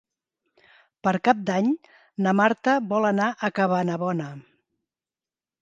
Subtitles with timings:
[1.07, 1.69] Per Cap d'Any
[2.27, 4.33] na Marta vol anar a Cabanabona.